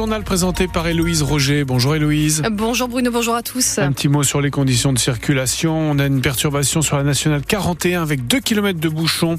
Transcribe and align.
journal 0.00 0.24
présenté 0.24 0.66
par 0.66 0.88
Héloïse 0.88 1.20
Roger. 1.20 1.64
Bonjour 1.64 1.94
Héloïse. 1.94 2.42
Bonjour 2.50 2.88
Bruno, 2.88 3.10
bonjour 3.10 3.34
à 3.34 3.42
tous. 3.42 3.78
Un 3.78 3.92
petit 3.92 4.08
mot 4.08 4.22
sur 4.22 4.40
les 4.40 4.50
conditions 4.50 4.94
de 4.94 4.98
circulation. 4.98 5.76
On 5.78 5.98
a 5.98 6.06
une 6.06 6.22
perturbation 6.22 6.80
sur 6.80 6.96
la 6.96 7.02
nationale 7.02 7.42
41 7.46 8.00
avec 8.00 8.26
2 8.26 8.40
km 8.40 8.80
de 8.80 8.88
bouchons 8.88 9.36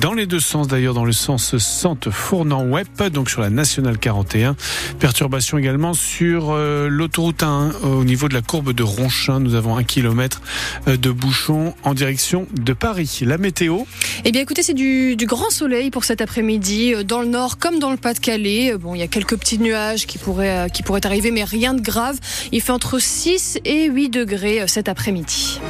dans 0.00 0.12
les 0.12 0.26
deux 0.26 0.38
sens 0.38 0.68
d'ailleurs 0.68 0.94
dans 0.94 1.04
le 1.04 1.10
sens 1.10 1.58
Sante-Fournant-Web, 1.58 2.86
donc 3.12 3.28
sur 3.28 3.40
la 3.40 3.50
nationale 3.50 3.98
41. 3.98 4.54
Perturbation 5.00 5.58
également 5.58 5.94
sur 5.94 6.52
euh, 6.52 6.86
l'autoroute 6.88 7.42
1 7.42 7.72
au 7.82 8.04
niveau 8.04 8.28
de 8.28 8.34
la 8.34 8.42
courbe 8.42 8.72
de 8.72 8.84
Ronchin. 8.84 9.40
Nous 9.40 9.56
avons 9.56 9.76
un 9.76 9.82
kilomètre 9.82 10.42
euh, 10.86 10.96
de 10.96 11.10
bouchons 11.10 11.74
en 11.82 11.92
direction 11.92 12.46
de 12.52 12.72
Paris. 12.72 13.18
La 13.22 13.36
météo? 13.36 13.78
Eh 14.24 14.30
bien 14.30 14.42
écoutez, 14.42 14.62
c'est 14.62 14.74
du, 14.74 15.16
du 15.16 15.26
grand 15.26 15.50
soleil 15.50 15.90
pour 15.90 16.04
cet 16.04 16.20
après-midi 16.20 16.94
euh, 16.94 17.02
dans 17.02 17.20
le 17.20 17.26
nord 17.26 17.58
comme 17.58 17.80
dans 17.80 17.90
le 17.90 17.96
Pas-de-Calais. 17.96 18.76
Bon, 18.78 18.94
il 18.94 19.00
y 19.00 19.02
a 19.02 19.08
quelques 19.08 19.36
petits 19.36 19.58
nuages 19.58 20.03
qui 20.06 20.18
pourraient, 20.18 20.68
qui 20.72 20.82
pourraient 20.82 21.06
arriver, 21.06 21.30
mais 21.30 21.44
rien 21.44 21.74
de 21.74 21.80
grave. 21.80 22.18
Il 22.52 22.60
fait 22.60 22.72
entre 22.72 22.98
6 22.98 23.58
et 23.64 23.86
8 23.86 24.08
degrés 24.08 24.66
cet 24.66 24.88
après-midi. 24.88 25.60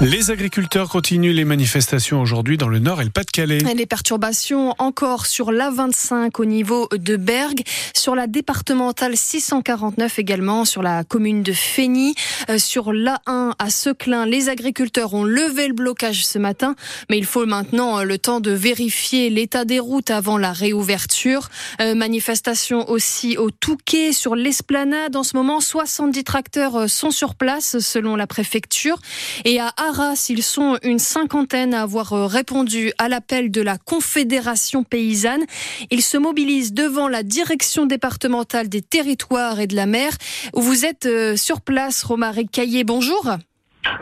Les 0.00 0.30
agriculteurs 0.30 0.88
continuent 0.88 1.32
les 1.32 1.44
manifestations 1.44 2.20
aujourd'hui 2.20 2.56
dans 2.56 2.68
le 2.68 2.78
Nord 2.78 3.00
et 3.00 3.04
le 3.04 3.10
Pas-de-Calais. 3.10 3.58
Les 3.58 3.84
perturbations 3.84 4.76
encore 4.78 5.26
sur 5.26 5.50
l'A25 5.50 6.30
au 6.38 6.44
niveau 6.44 6.88
de 6.92 7.16
Bergue, 7.16 7.62
sur 7.96 8.14
la 8.14 8.28
départementale 8.28 9.16
649 9.16 10.20
également, 10.20 10.64
sur 10.64 10.84
la 10.84 11.02
commune 11.02 11.42
de 11.42 11.52
Fény, 11.52 12.14
euh, 12.48 12.58
sur 12.58 12.92
l'A1 12.92 13.54
à 13.58 13.70
Seclin. 13.70 14.24
Les 14.24 14.48
agriculteurs 14.48 15.14
ont 15.14 15.24
levé 15.24 15.66
le 15.66 15.74
blocage 15.74 16.24
ce 16.24 16.38
matin, 16.38 16.76
mais 17.10 17.18
il 17.18 17.26
faut 17.26 17.44
maintenant 17.44 17.98
euh, 17.98 18.04
le 18.04 18.18
temps 18.18 18.38
de 18.38 18.52
vérifier 18.52 19.30
l'état 19.30 19.64
des 19.64 19.80
routes 19.80 20.12
avant 20.12 20.38
la 20.38 20.52
réouverture. 20.52 21.48
Euh, 21.80 21.96
manifestation 21.96 22.88
aussi 22.88 23.36
au 23.36 23.50
Touquet, 23.50 24.12
sur 24.12 24.36
l'Esplanade. 24.36 25.16
En 25.16 25.24
ce 25.24 25.36
moment, 25.36 25.58
70 25.58 26.22
tracteurs 26.22 26.88
sont 26.88 27.10
sur 27.10 27.34
place 27.34 27.80
selon 27.80 28.14
la 28.14 28.28
préfecture. 28.28 29.00
Et 29.44 29.58
à 29.58 29.72
Arras, 29.88 30.26
ils 30.28 30.42
sont 30.42 30.76
une 30.82 30.98
cinquantaine 30.98 31.72
à 31.72 31.80
avoir 31.80 32.12
euh, 32.12 32.26
répondu 32.26 32.92
à 32.98 33.08
l'appel 33.08 33.50
de 33.50 33.62
la 33.62 33.78
Confédération 33.78 34.84
paysanne. 34.84 35.44
Ils 35.90 36.02
se 36.02 36.18
mobilisent 36.18 36.74
devant 36.74 37.08
la 37.08 37.22
direction 37.22 37.86
départementale 37.86 38.68
des 38.68 38.82
territoires 38.82 39.60
et 39.60 39.66
de 39.66 39.74
la 39.74 39.86
mer, 39.86 40.12
où 40.54 40.60
vous 40.60 40.84
êtes 40.84 41.06
euh, 41.06 41.36
sur 41.36 41.62
place, 41.62 42.02
Romaric 42.02 42.50
Caillé. 42.50 42.84
Bonjour. 42.84 43.30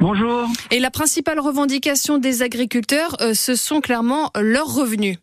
Bonjour. 0.00 0.48
Et 0.72 0.80
la 0.80 0.90
principale 0.90 1.38
revendication 1.38 2.18
des 2.18 2.42
agriculteurs, 2.42 3.16
euh, 3.20 3.32
ce 3.32 3.54
sont 3.54 3.80
clairement 3.80 4.32
leurs 4.34 4.74
revenus. 4.74 5.18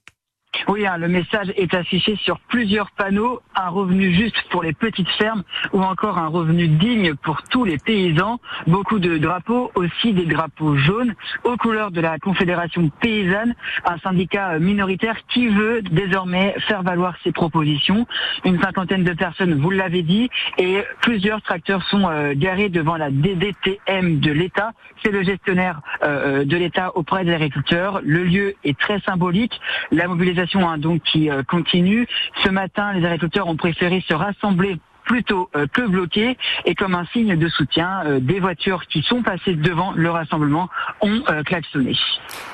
Oui, 0.68 0.86
hein, 0.86 0.98
le 0.98 1.08
message 1.08 1.52
est 1.58 1.74
affiché 1.74 2.16
sur 2.16 2.40
plusieurs 2.40 2.92
panneaux, 2.92 3.42
un 3.56 3.70
revenu 3.70 4.14
juste 4.14 4.42
pour 4.50 4.64
les 4.64 4.74
petites 4.74 5.10
fermes 5.18 5.44
ou 5.74 5.82
encore 5.82 6.18
un 6.18 6.28
revenu 6.28 6.68
digne 6.68 7.16
pour 7.16 7.42
tous 7.44 7.66
les 7.66 7.78
paysans. 7.78 8.40
Beaucoup 8.68 9.00
de 9.00 9.18
drapeaux, 9.18 9.72
aussi 9.76 10.14
des 10.14 10.26
drapeaux 10.26 10.78
jaunes 10.78 11.16
aux 11.44 11.58
couleurs 11.58 11.92
de 11.92 12.02
la 12.02 12.18
Confédération 12.20 12.90
paysanne, 13.02 13.56
un 13.86 13.98
syndicat 14.00 14.60
minoritaire 14.60 15.18
qui 15.28 15.48
veut 15.48 15.82
désormais 15.82 16.56
faire 16.68 16.84
valoir 16.84 17.16
ses 17.24 17.32
propositions. 17.32 18.06
Une 18.46 18.62
cinquantaine 18.62 19.04
de 19.04 19.14
personnes, 19.14 19.56
vous 19.56 19.72
l'avez 19.72 20.04
dit, 20.04 20.30
et 20.58 20.84
plusieurs 21.02 21.42
tracteurs 21.42 21.84
sont 21.90 22.08
euh, 22.08 22.34
garés 22.36 22.70
devant 22.70 22.96
la 22.96 23.10
DDTM 23.10 24.20
de 24.20 24.32
l'État. 24.32 24.72
C'est 25.04 25.12
le 25.12 25.24
gestionnaire 25.24 25.82
euh, 26.04 26.42
euh, 26.42 26.46
de 26.46 26.56
l'État 26.56 26.96
auprès 26.96 27.26
des 27.26 27.34
agriculteurs. 27.34 28.02
Le 28.04 28.24
lieu 28.24 28.56
est 28.64 28.80
très 28.80 29.00
symbolique. 29.02 29.60
La 29.92 30.08
mobilisation 30.08 30.43
Hein, 30.56 30.78
donc 30.78 31.02
qui 31.04 31.30
euh, 31.30 31.44
continue. 31.44 32.08
Ce 32.44 32.50
matin, 32.50 32.94
les 32.94 33.06
agriculteurs 33.06 33.48
ont 33.48 33.56
préféré 33.56 34.04
se 34.08 34.14
rassembler 34.14 34.78
plutôt 35.04 35.50
euh, 35.56 35.68
que 35.68 35.82
bloqué 35.82 36.38
et 36.66 36.76
comme 36.76 36.96
un 36.96 37.06
signe 37.14 37.36
de 37.36 37.50
soutien, 37.50 38.04
euh, 38.06 38.20
des 38.20 38.40
voitures 38.40 38.86
qui 38.88 39.02
sont 39.02 39.22
passées 39.22 39.56
devant 39.56 39.92
le 39.92 40.10
rassemblement 40.10 40.70
ont 41.02 41.22
euh, 41.30 41.44
klaxonné. 41.44 41.96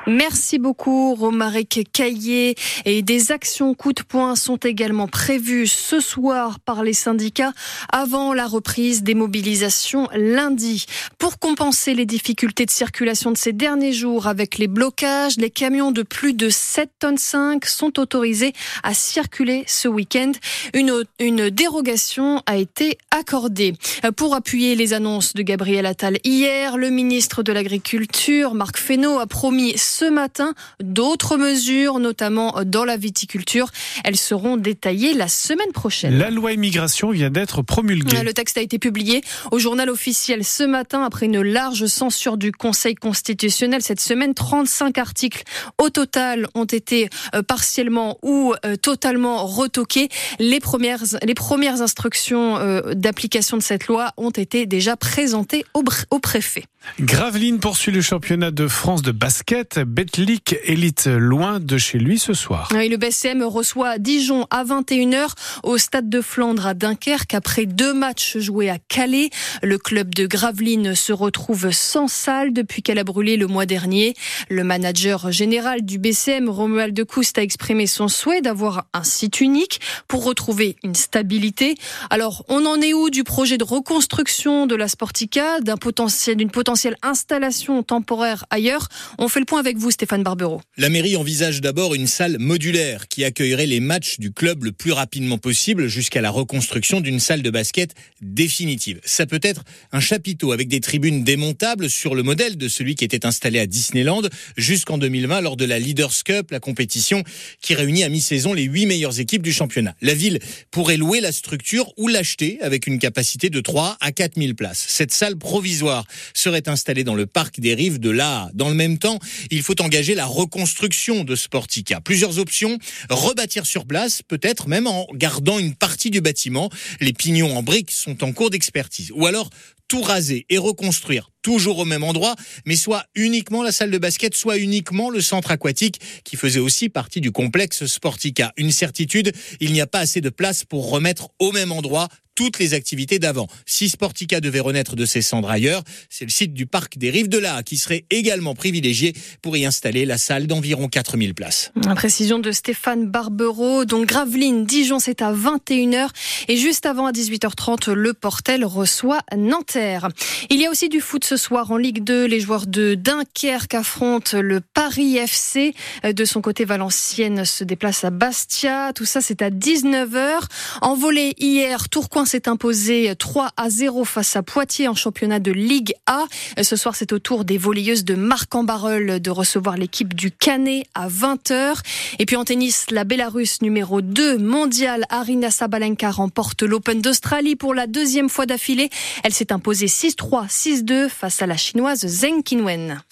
Merci 0.08 0.60
beaucoup 0.60 1.16
Romaric 1.16 1.88
Caillé 1.94 2.56
et 2.86 3.02
des 3.02 3.32
actions 3.32 3.74
coup 3.74 3.94
de 3.94 4.02
poing 4.02 4.36
sont 4.36 4.58
également 4.58 5.08
prévues 5.08 5.68
ce 5.68 6.00
soir 6.00 6.60
par 6.60 6.84
les 6.84 6.94
syndicats 6.94 7.54
avant 7.92 8.34
la 8.34 8.48
reprise 8.48 9.04
des 9.04 9.14
mobilisations 9.14 10.08
lundi. 10.14 10.86
Pour 11.18 11.40
compenser 11.40 11.94
les 11.94 12.06
difficultés 12.06 12.66
de 12.66 12.72
circulation 12.72 13.31
de 13.31 13.38
ces 13.38 13.54
derniers 13.54 13.94
jours 13.94 14.28
avec 14.28 14.58
les 14.58 14.68
blocages, 14.68 15.38
les 15.38 15.50
camions 15.50 15.92
de 15.92 16.04
plus 16.04 16.34
de 16.34 16.50
7 16.50 16.90
tonnes 17.00 17.18
5 17.18 17.66
sont 17.66 18.00
autorisés 18.00 18.54
à 18.84 18.94
circuler 18.94 19.64
ce 19.68 19.88
week-end. 19.88 20.31
Une 20.74 21.50
dérogation 21.50 22.38
a 22.45 22.57
été 22.57 22.97
accordé. 23.11 23.73
Pour 24.16 24.35
appuyer 24.35 24.75
les 24.75 24.94
annonces 24.94 25.33
de 25.33 25.41
Gabriel 25.41 25.85
Attal 25.85 26.17
hier, 26.23 26.77
le 26.77 26.89
ministre 26.89 27.44
de 27.44 27.51
l'Agriculture, 27.51 28.53
Marc 28.53 28.77
Fesneau, 28.77 29.19
a 29.19 29.27
promis 29.27 29.77
ce 29.77 30.05
matin 30.05 30.53
d'autres 30.81 31.38
mesures, 31.38 32.00
notamment 32.00 32.55
dans 32.66 32.85
la 32.85 32.97
viticulture. 32.97 33.69
Elles 34.03 34.17
seront 34.17 34.57
détaillées 34.57 35.13
la 35.13 35.27
semaine 35.27 35.72
prochaine. 35.73 36.17
La 36.17 36.29
loi 36.29 36.53
immigration 36.53 37.11
vient 37.11 37.29
d'être 37.29 37.61
promulguée. 37.61 38.23
Le 38.23 38.33
texte 38.33 38.57
a 38.57 38.61
été 38.61 38.79
publié 38.79 39.21
au 39.51 39.59
journal 39.59 39.89
officiel 39.89 40.44
ce 40.44 40.63
matin 40.63 41.03
après 41.03 41.25
une 41.25 41.41
large 41.41 41.85
censure 41.88 42.38
du 42.38 42.51
Conseil 42.51 42.95
constitutionnel. 42.95 43.81
Cette 43.81 44.00
semaine, 44.00 44.33
35 44.33 44.97
articles 44.97 45.44
au 45.77 45.89
total 45.89 46.47
ont 46.56 46.66
été 46.66 47.09
euh, 47.35 47.41
partiellement 47.41 48.17
ou 48.21 48.53
euh, 48.66 48.75
totalement 48.75 49.45
retoqués. 49.45 50.09
Les 50.39 50.59
premières, 50.59 51.03
les 51.23 51.33
premières 51.33 51.81
instructions 51.81 52.28
euh, 52.38 52.94
d'application 52.94 53.57
de 53.57 53.62
cette 53.62 53.88
loi 53.88 54.12
ont 54.17 54.29
été 54.29 54.66
déjà 54.66 54.95
présentées 54.95 55.66
au, 55.73 55.84
au 56.12 56.19
préfet. 56.19 56.63
Graveline 57.00 57.59
poursuit 57.59 57.91
le 57.91 58.01
championnat 58.01 58.51
de 58.51 58.67
France 58.67 59.01
de 59.01 59.12
basket. 59.12 59.79
Betlic 59.79 60.56
élite 60.63 61.07
loin 61.07 61.59
de 61.59 61.78
chez 61.78 61.97
lui 61.97 62.19
ce 62.19 62.34
soir. 62.34 62.69
le 62.72 62.95
BCM 62.95 63.44
reçoit 63.44 63.97
Dijon 64.00 64.47
à 64.50 64.63
21h 64.63 65.29
au 65.63 65.78
stade 65.78 66.09
de 66.09 66.22
Flandre 66.22 66.68
à 66.68 66.73
Dunkerque 66.73 67.34
après 67.34 67.66
deux 67.66 67.94
matchs 67.94 68.38
joués 68.38 68.69
à 68.69 68.78
Calais. 68.79 69.29
Le 69.62 69.78
club 69.78 70.16
de 70.16 70.25
Gravelines 70.25 70.95
se 70.95 71.13
retrouve 71.13 71.72
sans 71.72 72.07
salle 72.07 72.53
depuis 72.53 72.81
qu'elle 72.81 73.00
a 73.00 73.03
brûlé 73.03 73.38
le 73.38 73.47
mois 73.47 73.66
dernier. 73.66 74.13
Le 74.50 74.63
manager 74.63 75.31
général 75.31 75.81
du 75.84 76.00
BCM, 76.00 76.50
Romuald 76.50 76.94
de 76.94 77.03
Coust, 77.03 77.38
a 77.38 77.44
exprimé 77.44 77.88
son 77.88 78.07
souhait 78.07 78.41
d'avoir 78.41 78.85
un 78.94 79.03
site 79.03 79.41
unique 79.41 79.79
pour 80.07 80.23
retrouver 80.23 80.75
une 80.84 80.95
stabilité. 80.95 81.75
Alors, 82.09 82.19
on 82.50 82.66
en 82.66 82.81
est 82.81 82.94
où 82.94 83.09
du 83.09 83.24
projet 83.24 83.57
de 83.57 83.63
reconstruction 83.63 84.68
de 84.68 84.75
la 84.75 84.88
Sportica, 84.88 85.59
d'une 85.62 86.52
potentielle 86.52 86.96
installation 87.02 87.84
temporaire 87.84 88.46
ailleurs? 88.50 88.90
On 89.18 89.28
fait 89.28 89.40
le 89.40 89.46
point 89.46 89.59
avec 89.59 89.78
vous, 89.78 89.91
Stéphane 89.91 90.24
Barbero. 90.24 90.62
La 90.78 90.90
mairie 90.90 91.16
envisage 91.16 91.62
d'abord 91.62 91.96
une 91.96 92.07
salle 92.07 92.38
modulaire 92.40 93.07
qui 93.07 93.24
accueillerait 93.24 93.68
les 93.68 93.80
matchs 93.80 94.19
du 94.19 94.31
club 94.31 94.66
le 94.66 94.72
plus 94.72 94.91
rapidement 94.91 95.38
possible 95.38 95.88
jusqu'à 95.88 96.22
la 96.22 96.30
reconstruction 96.30 97.00
d'une 97.00 97.19
salle 97.19 97.41
de 97.41 97.50
basket 97.50 97.94
définitive. 98.22 99.00
Ça 99.06 99.25
peut 99.25 99.40
être 99.41 99.63
un 99.91 100.00
chapiteau 100.00 100.51
avec 100.51 100.68
des 100.68 100.81
tribunes 100.81 101.24
démontables 101.24 101.90
sur 101.90 102.16
le 102.16 102.24
modèle 102.24 102.57
de 102.57 102.68
celui 102.68 102.96
qui 102.96 103.06
était 103.06 103.25
installé 103.25 103.59
à 103.59 103.68
Disneyland 103.68 104.24
jusqu'en 104.57 104.97
2020 104.97 105.41
lors 105.41 105.56
de 105.57 105.66
la 105.66 105.80
Leaders 105.80 106.24
Cup, 106.25 106.51
la 106.51 106.59
compétition 106.59 107.24
qui 107.62 107.75
réunit 107.75 108.03
à 108.03 108.09
mi-saison 108.09 108.53
les 108.53 108.63
huit 108.63 108.86
meilleures 108.86 109.19
équipes 109.19 109.41
du 109.41 109.53
championnat. 109.53 109.96
La 110.01 110.13
ville 110.13 110.40
pourrait 110.72 110.97
louer 110.97 111.22
la 111.22 111.31
structure 111.31 111.94
ou 111.96 112.09
l'acheter 112.09 112.59
avec 112.62 112.88
une 112.88 113.00
capacité 113.00 113.50
de 113.50 113.59
3 113.62 113.97
à 114.00 114.12
4 114.12 114.40
000 114.40 114.53
places. 114.53 114.86
Cette 114.88 115.14
salle 115.14 115.38
provisoire 115.38 116.06
serait 116.34 116.68
installé 116.68 117.03
dans 117.03 117.16
le 117.16 117.25
parc 117.25 117.59
des 117.59 117.74
rives 117.74 118.00
de 118.00 118.09
l'A. 118.09 118.50
Dans 118.54 118.69
le 118.69 118.75
même 118.75 118.98
temps, 118.98 119.19
il 119.51 119.62
faut 119.62 119.80
engager 119.81 120.16
la 120.16 120.25
reconstruction 120.25 121.24
de 121.24 121.36
Sportica. 121.36 122.01
Plusieurs 122.01 122.39
options, 122.39 122.78
rebâtir 123.10 123.66
sur 123.66 123.86
place, 123.86 124.22
peut-être 124.22 124.68
même 124.68 124.88
en 124.88 125.07
gardant 125.13 125.60
une 125.60 125.75
partie 125.75 126.10
du 126.10 126.22
bâtiment. 126.22 126.69
Les 127.00 127.13
pignons 127.13 127.57
en 127.57 127.63
briques 127.63 127.92
sont 127.92 128.24
en 128.24 128.31
cours 128.31 128.50
d'expertise. 128.50 129.12
Ou 129.13 129.25
alors 129.25 129.50
tout 129.88 130.01
raser 130.01 130.45
et 130.50 130.57
reconstruire 130.57 131.31
toujours 131.41 131.80
au 131.80 131.86
même 131.86 132.03
endroit, 132.03 132.36
mais 132.65 132.75
soit 132.75 133.06
uniquement 133.15 133.63
la 133.63 133.71
salle 133.71 133.91
de 133.91 133.97
basket, 133.97 134.36
soit 134.36 134.57
uniquement 134.57 135.09
le 135.09 135.21
centre 135.21 135.51
aquatique 135.51 136.00
qui 136.24 136.36
faisait 136.36 136.59
aussi 136.59 136.89
partie 136.89 137.21
du 137.21 137.31
complexe 137.31 137.86
Sportica. 137.86 138.51
Une 138.57 138.71
certitude, 138.71 139.31
il 139.59 139.74
n'y 139.74 139.81
a 139.81 139.88
pas 139.88 140.00
assez 140.00 140.21
de 140.21 140.30
place 140.30 140.63
pour 140.63 140.89
remettre 140.89 141.30
au 141.39 141.51
même 141.51 141.71
endroit 141.71 142.07
toutes 142.39 142.57
les 142.57 142.74
activités 142.74 143.19
d'avant. 143.19 143.47
Si 143.65 143.89
Sportica 143.89 144.39
devait 144.39 144.62
renaître 144.62 144.95
de 144.95 145.06
ses 145.06 145.21
cendres 145.21 145.50
ailleurs, 145.50 145.83
c'est 146.09 146.24
le 146.24 146.31
site 146.31 146.53
du 146.53 146.68
parc 146.68 146.97
des 146.97 147.09
Rives 147.09 147.27
de 147.27 147.38
la 147.38 147.63
qui 147.63 147.77
serait 147.77 148.06
également 148.09 148.56
privilégié 148.56 149.13
pour 149.42 149.57
y 149.57 149.65
installer 149.65 150.06
la 150.06 150.18
salle 150.18 150.47
d'environ 150.47 150.88
4000 150.88 151.33
places. 151.33 151.74
précision 151.97 152.39
de 152.39 152.53
Stéphane 152.53 153.07
Barbero. 153.07 153.83
Donc 153.83 154.06
Gravelines, 154.06 154.65
Dijon, 154.65 155.00
c'est 155.00 155.21
à 155.21 155.33
21h. 155.33 156.12
Et 156.47 156.56
juste 156.56 156.85
avant 156.85 157.07
à 157.07 157.12
18h30, 157.12 157.92
le 157.92 158.13
Portel 158.13 158.63
reçoit 158.63 159.19
Nanterre. 159.35 160.07
Il 160.50 160.62
y 160.62 160.65
a 160.65 160.71
aussi 160.71 160.88
du 160.88 161.01
foot 161.01 161.25
ce 161.25 161.35
soir 161.39 161.71
en 161.71 161.77
Ligue 161.77 162.03
2, 162.03 162.25
les 162.25 162.39
joueurs 162.39 162.68
de 162.68 162.94
Dunkerque 162.94 163.74
affrontent 163.74 164.39
le 164.39 164.59
Paris 164.62 165.18
FC. 165.18 165.74
De 166.03 166.25
son 166.25 166.41
côté, 166.41 166.65
Valenciennes 166.65 167.45
se 167.45 167.63
déplace 167.63 168.03
à 168.03 168.12
Bastia. 168.12 168.94
Tout 168.94 169.06
ça, 169.06 169.21
c'est 169.21 169.41
à 169.41 169.50
19h. 169.50 170.41
En 170.81 170.95
volée 170.95 171.33
hier, 171.39 171.89
Tourcoing 171.89 172.25
s'est 172.25 172.47
imposé 172.47 173.13
3 173.18 173.50
à 173.57 173.69
0 173.69 174.06
face 174.06 174.36
à 174.36 174.44
Poitiers 174.44 174.88
en 174.88 174.95
championnat 174.95 175.39
de 175.39 175.51
Ligue 175.51 175.94
A. 176.06 176.25
Ce 176.62 176.75
soir, 176.75 176.95
c'est 176.95 177.13
au 177.13 177.19
tour 177.19 177.45
des 177.45 177.57
volleyeuses 177.57 178.06
de 178.06 178.13
Marc 178.13 178.53
en 178.53 178.63
de 178.63 179.30
recevoir 179.30 179.77
l'équipe 179.77 180.13
du 180.13 180.31
Canet 180.31 180.85
à 180.94 181.07
20h. 181.07 181.77
Et 182.19 182.25
puis 182.25 182.35
en 182.35 182.44
tennis, 182.44 182.85
la 182.92 183.06
Bélarusse 183.06 183.62
numéro 183.62 184.01
2 184.01 184.38
mondiale, 184.38 185.06
Arina 185.09 185.50
Sabalenka 185.50 186.12
remporte 186.12 186.62
l'Open 186.63 187.01
d'Australie 187.01 187.56
pour 187.56 187.74
la 187.74 187.88
deuxième 187.88 188.27
fois 188.27 188.45
d'affilée. 188.45 188.89
Elle 189.24 189.33
s'est 189.33 189.53
imposée 189.53 189.88
6-3, 189.88 190.50
6-2 190.50 191.07
face 191.19 191.42
à 191.42 191.48
la 191.48 191.57
chinoise 191.57 192.07
Zheng 192.07 192.42
Qinwen. 192.42 193.01